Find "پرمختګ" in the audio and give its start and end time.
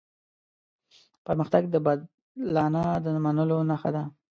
1.25-1.63